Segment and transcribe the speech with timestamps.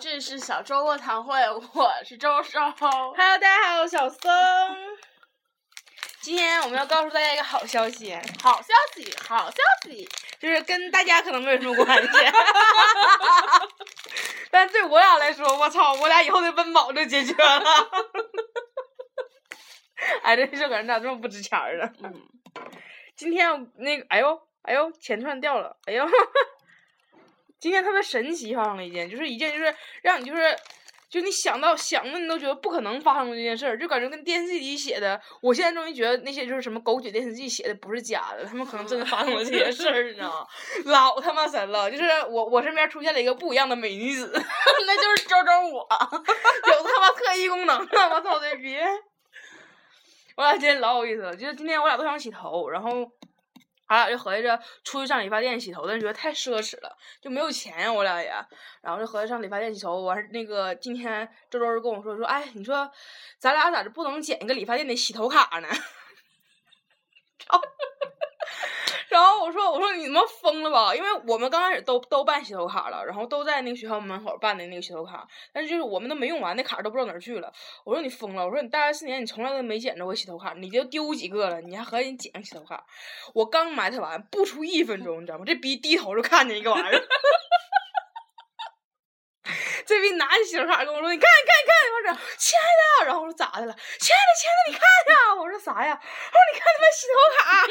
[0.00, 1.34] 这里是小周卧谈会，
[1.74, 2.60] 我是周周。
[2.78, 4.20] Hello，大家好，我小僧。
[6.20, 12.08] 今天我们要告诉大家一个好消息，好消息，好消息，就是跟大家可能没有什么关系，
[14.52, 17.64] 但对我俩来说，我操，我俩以后的温饱就解决了。
[20.22, 21.90] 哎，这这个人咋这么不值钱儿呢？
[22.04, 22.14] 嗯，
[23.16, 26.06] 今天我那个，哎呦，哎呦，钱串掉了，哎呦，
[27.60, 30.56] 今天特别神奇发生了一件，就是一件就是让你就是，
[31.10, 40.46] 就你想到想的你都觉得不可能发生的这件事儿，就感觉跟电视剧里写的，我现在终于觉得那些就是什么狗血电视剧写的不是假的，他们可能真的发生了这些事儿，你知道吗？
[40.84, 44.30] 老他妈神了，就是我我身边出现了一个不一样的美女子，
[44.86, 45.88] 那就是周周我。
[46.68, 48.08] 有他妈特异功能啊！
[48.14, 48.76] 我操这逼！
[50.36, 53.10] 我俩今天老有意思了，就是今天我俩都想洗头，然后
[53.88, 58.32] 俺俩就合计着出去上理发店洗头，但是觉得太奢侈了，就没有钱呀、我俩也，
[58.80, 60.02] 然后就合计上理发店洗头。
[60.02, 62.90] 完事那个今天周周跟我说说，哎，你说
[63.38, 65.68] 咱俩咋就不能剪一个理发店的洗头卡呢？
[69.08, 70.94] 然后我说我说你他妈疯了吧？
[70.94, 77.50] 因为我们刚开始都都办洗头卡了，然后都在那个学校门口办的那个洗头卡，但是就是我们都没用完，那卡都不知道哪儿去了。
[77.84, 78.44] 我说你疯了！
[78.44, 82.84] 我说你大学四年你从来都没捡着过洗头卡，你就丢几个了，你还合计捡个洗头卡？
[83.32, 85.44] 我刚埋汰完，不出一分钟，你知道吗？
[85.46, 87.02] 这逼低头就看见一个玩意儿。
[89.98, 92.62] 这逼拿起洗头卡跟我说：“你看，看，看！”我说：“亲爱
[93.02, 94.82] 的。”然后我说：“咋的了？”亲爱的，亲爱的，你看
[95.12, 95.34] 呀！
[95.34, 97.66] 我说：“啥呀？”我说：“你看他妈洗头卡。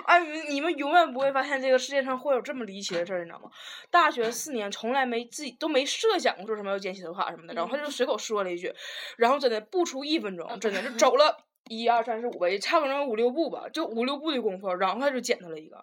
[0.06, 3.50] 哎，你你们永远不会发现这个世界上会有这么离奇的事儿，你知道吗？
[3.90, 8.74] 大学四年从来没自己都没设想过说什么要剪洗头卡什么的，然后他就随口说了一句，
[9.18, 15.76] 然后真的不出一分钟，真的就走了一二三四五吧，也差不多五六步吧，就五六步的功夫，然后他就捡到了一个，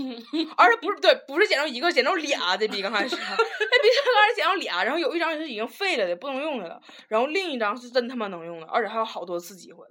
[0.56, 9.86] 而且不是对，不是捡到一个，捡到俩的比刚开始，那比刚开始捡到俩，然后有一张是已经废了的，不能用的了，然后另一张是真他妈能用的，而且还有好多次机会。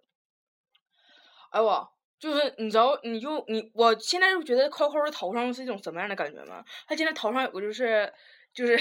[1.51, 1.87] 哎我。
[2.21, 6.63] 就是你知道，你就你，我现在就觉得扣扣的头上是一种什么样的感觉吗？
[6.87, 8.13] 他现在头上有个就是
[8.53, 8.77] 就是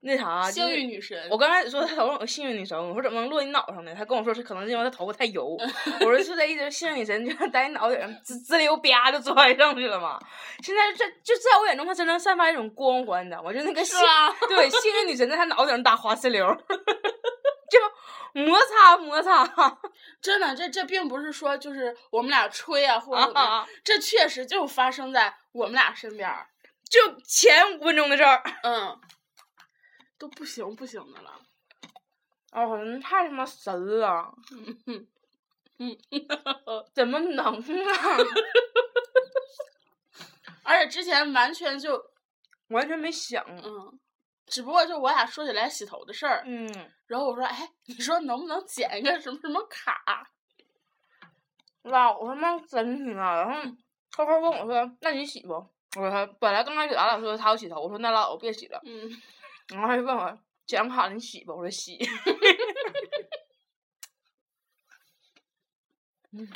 [0.00, 3.92] 那啥，幸运女神我刚开始说她头上有个幸运女神，我说怎么能落你脑上呢？
[3.94, 5.56] 她跟我说是可能是因为她头发太油。
[6.00, 10.18] 我说是在一直，幸运女神就在你脑袋上滋滋溜啪就拽上去了嘛。
[10.62, 13.52] 现在这就在我眼中，她真的散发一种光环，你知道吗？
[13.52, 13.98] 就那个幸
[14.48, 16.46] 对幸运女神在她脑袋上打滑石榴，
[17.70, 19.44] 就摩擦摩擦。
[20.22, 26.46] 真的，这这并不是说就是我们俩吹啊，或者怎么样，啊这确实就发生在我们俩身边儿。
[26.88, 28.40] 就前五分钟的事儿。
[28.62, 28.96] 嗯，
[30.18, 31.40] 都不行不行的了。
[32.52, 34.32] 哦，你太他妈神了！
[34.86, 35.06] 嗯
[35.78, 35.94] 嗯，
[36.94, 37.62] 怎么能啊？
[40.64, 42.02] 而且之前完全就
[42.68, 43.44] 完全没想。
[43.62, 43.98] 嗯，
[44.46, 46.66] 只不过就我俩说起来洗头的事儿，嗯，
[47.06, 50.30] 然后我说，哎，你说能不能剪一个什么什么卡？
[51.82, 53.44] 老他妈神奇了。
[53.44, 53.60] 然后
[54.16, 55.52] 扣扣问我说：“那你洗不？”
[55.96, 58.80] 我说：“本来刚开始咱俩说他要洗头，我说那拉倒，别洗了。
[58.84, 59.08] 嗯，”
[59.68, 61.98] 然后他就问我：“剪完卡你洗吧？”我说：“洗。
[66.32, 66.46] ”嗯，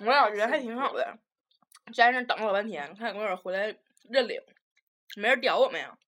[0.00, 1.18] 我俩人还挺好的，
[1.92, 3.76] 在那等了老半天，看有没有人回来
[4.08, 4.40] 认领，
[5.16, 5.98] 没人屌我们呀。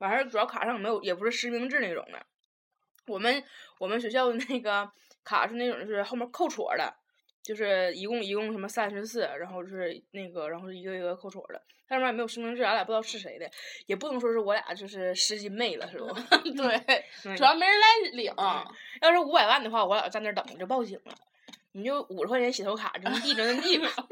[0.00, 2.26] 完事儿主要卡上没有，也不是实名制那种的。
[3.06, 3.44] 我们
[3.78, 4.90] 我们学校的那个
[5.22, 6.96] 卡是那种就是后面扣戳儿的，
[7.46, 13.48] 就是一共一共什么三十四，然后就是那个，然后一个一个扣戳的，上面也没有实名制，俺俩不知道是谁的，
[13.86, 16.06] 也不能说是我俩就是拾金妹了，是不？
[16.56, 18.34] 对，嗯主要没人来领。
[19.00, 21.14] 要是五百万的话，我俩在那等着就报警了。
[21.72, 23.90] 你就五十块钱洗头卡，这么地着那地方。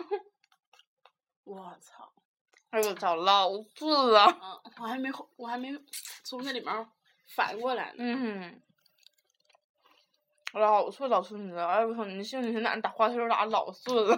[1.44, 2.12] 我操！
[2.70, 4.26] 哎呦，操，老次了。
[4.42, 5.72] 嗯，我还没我还没
[6.22, 6.86] 从那里面
[7.34, 7.94] 反应过来呢。
[7.98, 8.60] 嗯，
[10.52, 12.04] 老顺老顺的，哎我操！
[12.04, 12.62] 你信不信？
[12.62, 14.16] 哪打花球打老顺了？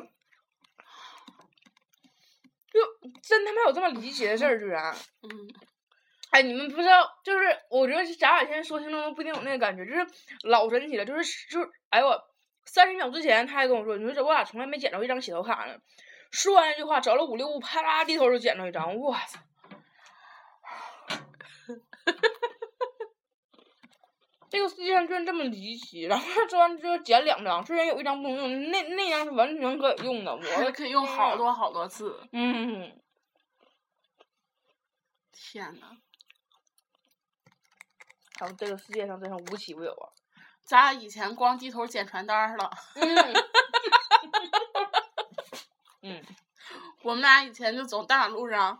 [2.73, 2.81] 就
[3.23, 4.95] 真他妈有这么离奇的事儿，居然！
[5.23, 5.31] 嗯，
[6.31, 10.07] 哎，你们不知道，就是我觉得咱俩现在说听众都不一定有那个感觉，就是
[10.45, 12.19] 老神奇了，就是就是，哎呦我
[12.65, 15.77] 三十秒之前他还跟我说，你说这我俩从来没捡着一张洗头卡呢。
[16.31, 19.39] 说完那句话，找了五六步，啪啦低头就捡着一张，我操！
[24.53, 32.21] 这个世界上居然这么离奇，然后他说完之后剪两张，虽然有一张不能用，那那张是完全可以用的，我我 可以用好多好多次。
[32.33, 33.01] 嗯，
[35.33, 35.97] 天呐，
[38.39, 40.13] 然后这个世界上真是无奇不有啊！
[40.63, 42.71] 咱俩以前光低头捡传单儿了。
[42.97, 43.35] 嗯，
[46.03, 46.23] 嗯，
[47.01, 48.79] 我们俩以前就走大马路上，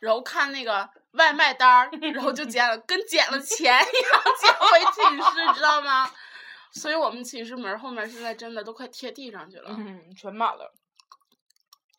[0.00, 6.10] 然后看那个外卖单儿， 然后就捡了，跟捡了钱一样捡回寝室，知道吗？
[6.72, 9.70] 所以我们寝室门后面现在真的都快贴地上去了。
[9.78, 10.72] 嗯，全满了，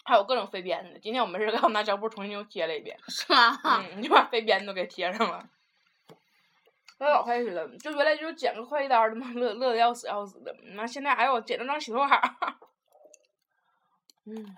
[0.04, 1.00] 还有各种飞鞭子。
[1.02, 3.58] 今天我没事干，我拿胶布重新又贴了一遍，是吗？
[3.64, 5.48] 嗯，就把飞鞭都给贴上了。
[6.98, 10.54] 那老开始了，就原来就捡个快递单儿的嘛，乐乐的要死要死的。
[10.76, 12.38] 那现在还有捡了张洗头卡，
[14.26, 14.56] 嗯，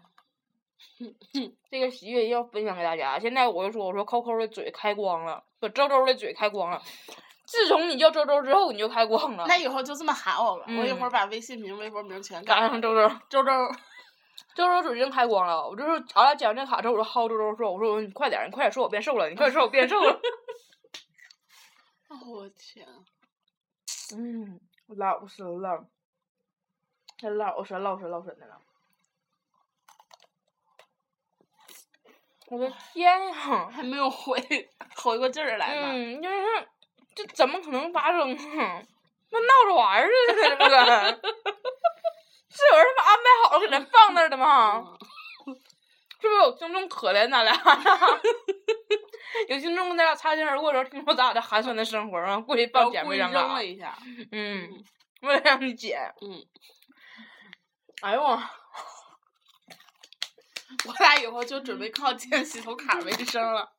[1.69, 3.19] 这个喜悦要分享给大家。
[3.19, 6.81] 现在我就说，我说扣扣的嘴开光了，不周周的嘴开光了。
[7.45, 9.45] 自从你叫周周之后，你就开光了。
[9.47, 12.69] 那以后就这么喊我吧，我一会儿嗯把微信名、微博名全赶改。
[12.69, 13.07] 上周周。
[13.29, 13.51] 周周，
[14.55, 20.19] 周周嘴真开光了，我就是俺俩讲这卡之后，我就薅周周说，我说你快点，你快点说我变瘦了，你快点说我变瘦了。
[22.09, 22.87] 哦我天，
[24.15, 25.85] 嗯，老实了，
[27.17, 28.59] 真老实老实老实的了。
[32.49, 33.67] 我的天呀！
[33.71, 34.39] 还没有回
[34.95, 35.87] 回过劲儿来呢。
[35.93, 36.35] 嗯，就是
[37.15, 38.81] 这怎么可能发生啊？
[39.29, 40.79] 那闹着玩儿似的，这不跟？
[42.49, 44.77] 是有人他妈安排好了给咱放那儿的吗？
[45.47, 45.55] 嗯
[46.19, 47.53] 是不是有听众可怜咱俩？
[49.49, 53.95] 有听众跟咱俩擦肩而过的时候，听说咱俩这寒酸的生活，然后故意然放后故意扔姐妹张卡了，一下。
[54.31, 54.83] 嗯，
[55.21, 56.11] 为了让你捡。
[56.21, 56.41] 嗯，
[58.01, 58.35] 哎呦我，
[60.85, 63.73] 我俩以后就准备靠捡洗头卡为生了。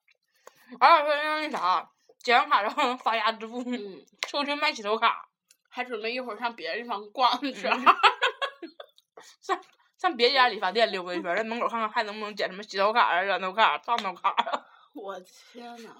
[0.81, 5.29] 俺俩说让那啥，捡完卡之后能发家致富，嗯，出去卖洗头卡，
[5.69, 7.71] 还准备一会儿上别的地方逛一圈。
[9.43, 9.61] 上
[9.99, 14.35] 上别家理发店溜达一圈，在门口看看还能不能剪什么洗头卡啊、染头卡、烫头卡。
[14.95, 15.97] 我天呐，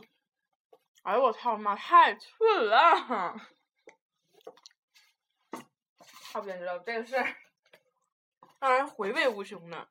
[1.03, 3.41] 哎呦我操妈，太蠢了！
[6.33, 7.37] 他不知道这个事儿，
[8.61, 9.89] 让人回味无穷呢。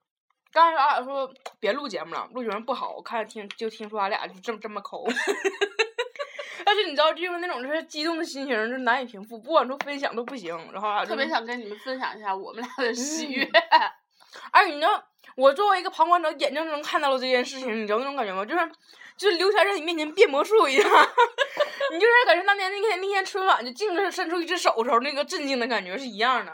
[0.58, 5.06] 刚才俺俩说别录节目了，录节目不好，我看听就听说俺俩就这么这么抠。
[6.66, 10.58] 但是你知道，就是那种就是激动的心情，就难以平复，不管说分享都不行。
[10.74, 13.48] 然后特别想跟你们分享一下我们俩的喜悦。
[14.50, 15.04] 哎，你知道，
[15.36, 18.44] 我作为一个旁观者，眼睛能看到了这件事情，你知道那种感觉吗？
[18.44, 18.72] 就是，
[19.16, 20.84] 就是刘谦在你面前变魔术一样，
[21.94, 26.52] 你就是感觉当年那天那天春晚就静着伸出一只手的时候，那个震惊的感觉是一样的。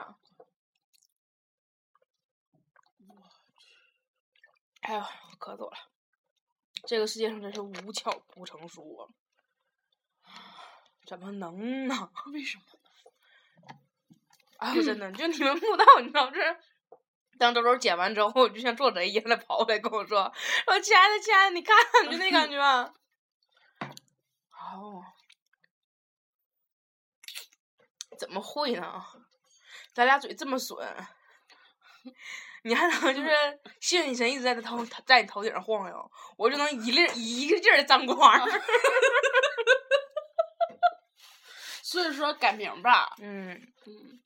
[4.83, 5.01] 哎呦，
[5.39, 5.77] 咳嗽了。
[6.85, 9.07] 这个世界上真是无巧不成书啊！
[11.07, 12.11] 怎么能呢？
[12.33, 12.63] 为什么？
[14.57, 16.39] 哎呦，真的，就你们不知道，你知道这。
[17.39, 20.31] 当周周剪完之后，就像做贼一样的跑过来跟我说
[20.65, 21.75] ：“说亲爱的，亲爱的，你看，
[22.11, 22.57] 就那感觉。”
[24.51, 25.03] 哦，
[28.19, 29.03] 怎么会呢？
[29.93, 30.77] 咱俩嘴这么损，
[32.63, 33.29] 你还能就是
[33.81, 38.39] 心女神一直在他头在你头顶上晃悠，我就能一粒一个劲儿的沾光。
[41.81, 43.13] 所以说改名吧。
[43.19, 43.51] 嗯，
[43.85, 44.19] 嗯，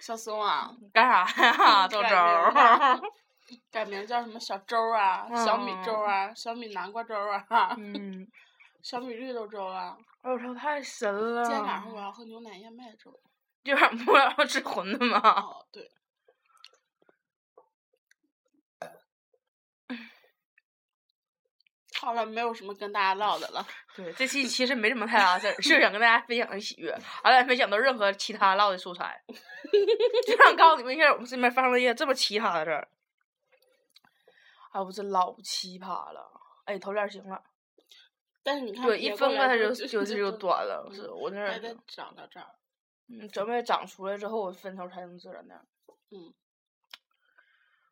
[0.00, 3.02] 小松啊，干啥呀，周改名吧周？
[3.70, 7.14] 改名叫什么小粥啊，小米粥啊，小米南瓜粥
[7.48, 8.26] 啊，嗯，
[8.82, 9.96] 小米绿豆粥啊。
[10.22, 11.44] 哎呦我操，太神了！
[11.44, 13.16] 今天晚上我要喝牛奶燕麦粥。
[13.62, 15.20] 今晚上不要吃馄饨吗？
[15.40, 15.88] 哦，对。
[22.06, 23.66] 好了，没有什么跟大家唠的了。
[23.96, 29.20] 对，这期其实没什么太大事儿，就 是想跟大家分享的喜悦，完了也没想到任何其他唠的素材，
[30.24, 32.88] 就想告诉你们一下我们身边发生了一些这么奇葩的事儿。
[34.70, 36.30] 哎，我这老奇葩了，
[36.66, 37.42] 哎，头链儿行了，
[38.44, 42.46] 但是你看，对，一分开它就就就就短了，是我那儿长到这儿。
[43.08, 45.58] 嗯，准备长出来之后，我分头才能自然点。
[46.10, 46.32] 嗯，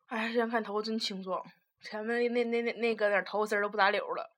[0.07, 1.43] 哎，现在看头发真清爽，
[1.85, 4.31] 前面那那那那那根儿头发丝儿都不打绺了。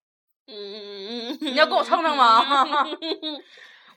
[0.46, 2.44] 嗯嗯嗯，你要跟我蹭蹭吗？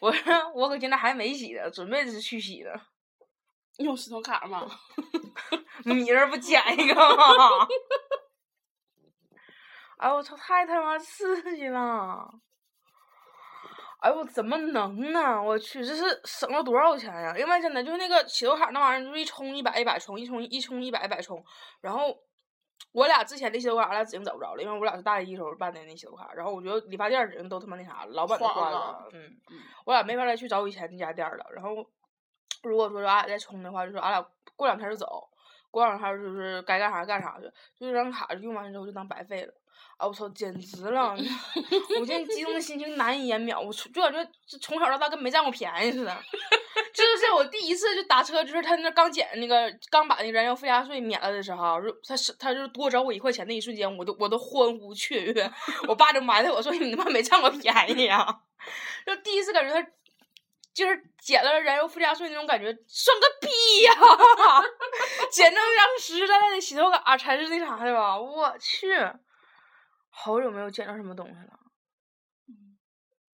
[0.01, 2.81] 我说我搁现在还没洗呢，准备是去洗的。
[3.79, 4.67] 用信用卡吗？
[5.85, 7.67] 你这不捡一个吗？
[9.99, 12.27] 哎我操，太他妈刺激了！
[14.01, 15.43] 哎我怎么能呢？
[15.43, 17.37] 我去，这是省了多少钱呀？
[17.39, 21.45] 因为真的就是那个洗头卡那玩意儿，就是一充一百一百充，一充一充一百一百充。
[21.83, 22.17] 然后
[22.93, 26.33] 我俩之前那洗头卡，俺俩指定找不着了，因为我俩是大一时候办的那洗头卡。
[26.35, 31.47] 然后我觉得理发店儿指定都他妈那啥，老板都换了嗯，嗯我俩没法再去找以前那家店儿了。
[31.55, 31.75] 然后
[32.63, 35.29] 如果说俺俩再充的话，就是俺俩过两天就走，
[35.71, 37.45] 过两天就是该干啥干啥去，
[37.79, 39.55] 就这张卡用完之后就当白费了。
[40.01, 40.07] 啊！
[40.07, 41.15] 我操，简直了！
[42.01, 44.27] 我现在激动的心情难以言表，我就感觉
[44.61, 46.17] 从小到大跟没占过便宜似的。
[46.95, 55.53] 就是我第一次就打车，就是他那刚减那个刚把那个燃油附加税免了的时候，就他是他就多找我一块钱那一瞬间，我都我都欢呼雀跃。
[55.87, 58.41] 我爸就埋汰我说你他妈没占过便宜呀！
[59.07, 59.87] 就第一次感觉他
[60.73, 63.93] 就是减了燃油附加税那种感觉，算个屁呀！
[65.31, 68.19] 减成张实实在在的洗头卡才是那啥的吧？
[68.19, 68.89] 我去，
[70.11, 71.59] 好久没有捡到什么东西了。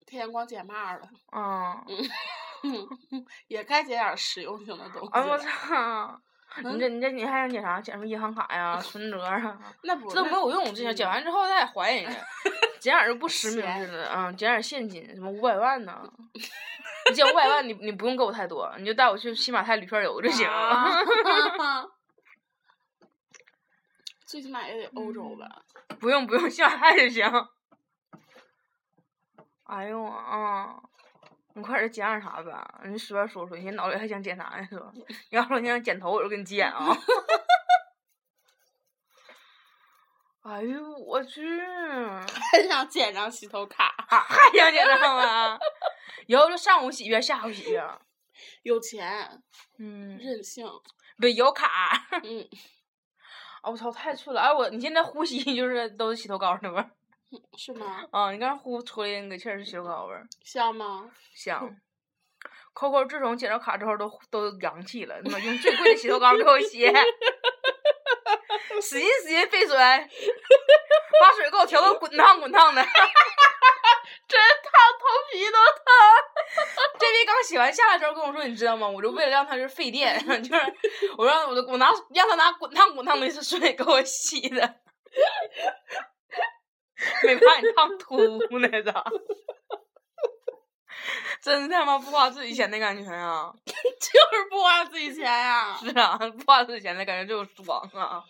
[0.05, 1.83] 天光捡嘛了，啊！
[3.47, 5.37] 也该捡点实用性的东西哎我了。
[5.37, 6.21] 操！
[6.63, 7.81] 你这你这你还想捡啥？
[7.81, 9.59] 捡什么银行卡呀、 存折啊？
[9.83, 12.17] 那不这都没有用，这些捡完之后咱也还人家，
[12.79, 16.01] 捡点儿就不实名似的啊，捡点现金，什么五百万呢？
[17.09, 20.47] 你捡五百万，你你不用给我太多，你就带我去西马泰旅圈游就行。
[20.47, 21.03] 啊
[24.25, 25.47] 最起码也得欧洲吧？
[25.99, 27.25] 不用不用，西马泰就行。
[29.63, 30.81] 哎呦我啊！
[31.55, 34.67] 你快点剪点啥吧，你随便说说，你脑袋还想剪啥呀？
[34.69, 34.91] 是吧？
[34.95, 36.85] 你要说你想剪头，我就给你剪啊。
[40.43, 41.41] 哎呦我去！
[42.51, 45.59] 还想剪张洗头卡，还想剪张吗？
[46.27, 47.83] 以后就上午洗一遍，下午洗一遍。
[48.63, 49.41] 有钱
[49.79, 50.65] 嗯，任性。
[51.17, 52.07] 不有卡。
[52.23, 52.47] 嗯，
[53.61, 54.41] 啊我操，太脆了！
[54.41, 56.89] 哎我，你现在呼吸就是都是洗头膏的味儿。
[57.57, 58.05] 是吗？
[58.11, 61.09] 啊，你刚才呼出来那个气儿是洗头膏味儿，香吗？
[61.33, 61.75] 香。
[62.73, 66.85] Coco 自从捡着卡之后都都洋气了，他妈用最贵的洗头膏给我洗，
[68.81, 72.81] 使劲使劲费水，把水给我调到滚烫滚烫的。
[74.27, 76.36] 真烫，头皮都烫。
[76.99, 78.87] 这逼刚洗完下来之后跟我说，你知道吗？
[78.87, 80.73] 我就为了让他就是费电， 就是
[81.17, 84.75] 我让我的我拿让他拿滚烫滚烫的水给我洗的，
[87.23, 88.17] 没把你烫秃
[88.59, 89.03] 呢，咋？
[91.41, 93.53] 真他妈不花自己钱的感觉啊！
[93.63, 95.77] 就是不花自己钱呀。
[95.79, 98.23] 是啊，不花自己钱的感觉就是爽啊！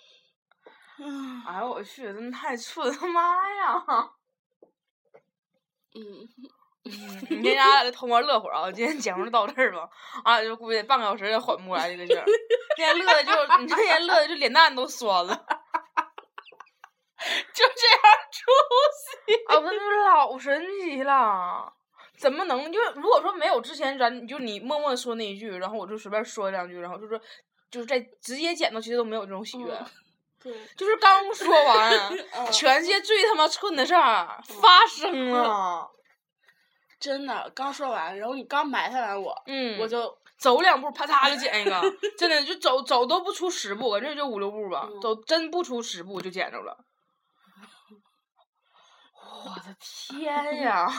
[1.00, 3.22] 嗯哎呦我去，真太蠢了，妈
[3.56, 3.86] 呀！
[5.96, 6.28] 嗯，
[6.88, 8.72] 嗯，你先咱俩偷摸乐会儿啊！
[8.72, 9.88] 今天节目就到这儿吧，
[10.24, 12.24] 俺俩就估计半个小时也缓不过来这个劲儿。
[12.76, 15.36] 今天乐的就，你今天乐的就脸蛋都酸了。
[17.54, 18.00] 就这样
[18.32, 18.40] 出
[18.94, 19.34] 息。
[19.48, 21.74] 啊，我真是老神奇了，
[22.20, 27.20] 怎么能就如果说没有之前咱就你默默地说那一句，然后我就随便说两句，然后就说
[27.72, 29.68] 就是在直接剪到，其实都没有这种喜悦，
[30.78, 31.92] 就是刚说完，
[32.38, 35.90] 嗯全世界最他妈寸的事儿发生了，
[37.00, 41.82] 真的刚说完，然后你刚埋汰完我，嗯，我就走两步，啪嚓就捡一个，
[42.18, 46.78] 真的就走走都不出十步，感觉就五六步吧，嗯走真不出十步就捡着了。
[49.46, 50.88] 我的天呀！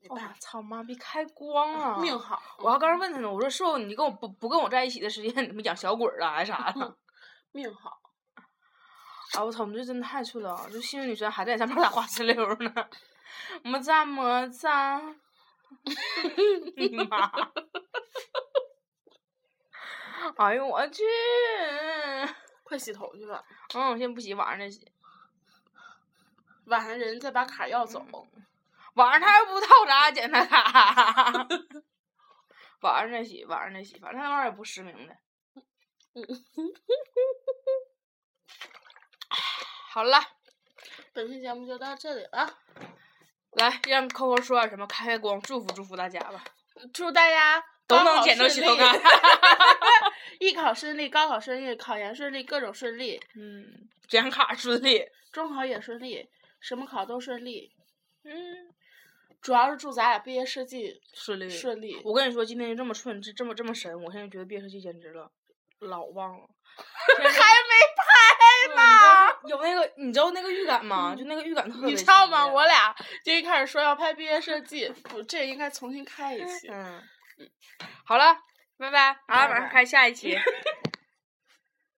[0.00, 1.98] 没办法，哇操妈逼开光啊！
[1.98, 2.40] 命好。
[2.58, 6.96] 我还刚才问他呢，我说师傅，你跟我不不跟我在一起的时间，你们养小鬼儿啊还是啥的？
[7.50, 7.98] 命好。
[9.38, 10.68] 啊我操，我们这真的太脆了！
[10.72, 12.88] 就幸运女神还在上面打花石榴呢，
[13.62, 15.16] 么赞么赞！
[16.76, 17.30] 你 妈！
[20.38, 21.04] 哎呦我去！
[22.64, 24.90] 快洗头去吧，嗯，我先不洗，晚上再洗。
[26.64, 28.04] 晚上人再把卡要走。
[28.94, 31.30] 晚上他又不套啥检查卡，
[32.82, 35.16] 晚上再洗，晚上再洗，反正那玩意儿也不实名的。
[39.98, 40.16] 好了，
[41.12, 42.56] 本期节目就到这里了，
[43.54, 46.44] 来让 Coco 说点什么开开光，祝福祝福大家吧。
[46.94, 48.94] 祝大家都能捡到洗头干
[50.38, 55.04] 艺考顺利，高考顺利，考研顺利，各种顺利，嗯，剪卡顺利。
[55.32, 56.28] 中考也顺利，
[56.60, 57.72] 什么考都顺利。
[58.22, 58.72] 嗯，
[59.42, 62.00] 主要是祝咱俩毕业设计顺利顺利。
[62.04, 65.28] 我跟你说，今天就这么顺，这这么这么神，我现在觉得毕业设计简直了，
[65.80, 66.46] 老棒了。
[66.78, 68.27] 还没拍
[68.74, 68.82] 呢。
[69.46, 71.14] 有那个，你知道那个预感吗？
[71.16, 72.46] 就那个预感特别你知道吗？
[72.46, 76.68] 我俩就一开始说要拍毕业设计，不，这应该重新开一期。
[76.70, 77.02] 嗯，
[78.04, 78.36] 好了，
[78.78, 80.36] 拜拜，好了，马上开下一期。